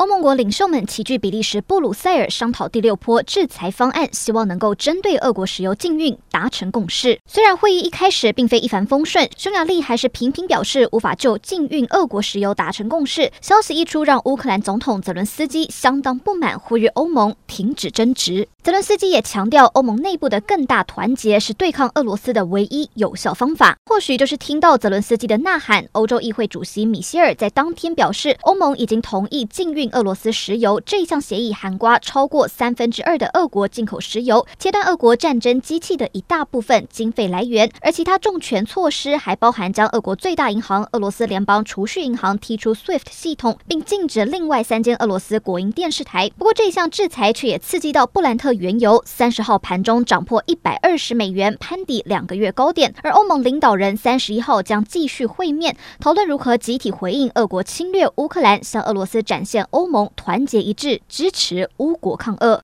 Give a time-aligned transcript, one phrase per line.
[0.00, 7.20] 欧盟国领袖们齐聚比利时布鲁塞尔，商讨第六波制裁方案，希望能够针对俄国石油禁运达成共识。
[7.26, 13.30] 虽然会议一开始并非一帆风顺，匈牙利还是频频表示无法就禁运俄国石油达成共识。
[13.42, 18.48] 消息一出，让乌克兰总统泽伦斯基相当不满，呼吁欧盟停止争执。
[18.62, 23.76] 泽伦斯基也强调，欧盟内部的更大团结是对抗俄罗斯的唯一有效方法。
[23.84, 29.89] 或许就是听到泽伦斯基的呐喊，欧洲议会主席米歇尔在当天表示，欧盟已经同意禁运。
[29.92, 37.70] 俄罗斯石油这一项协议涵盖超过三分之二的俄国进口石油，切断俄国战争机器的一大部分经费来源。
[37.80, 46.30] 而其他重拳措施还包含将俄国最大银行俄罗斯联邦储蓄银行踢出 SWIFT 系统，并禁止另外三间俄罗斯国营电视台。
[46.36, 52.94] 不过，这一项制裁却也刺激到布兰特原油，三十号盘中涨破一百二十美元，攀抵两个月高点。
[53.02, 62.58] 而欧盟领导人三十一号将继续会面，讨论如何集体回应俄国侵略乌克兰，向俄罗斯展现欧欧盟团结一致，支持乌国抗俄。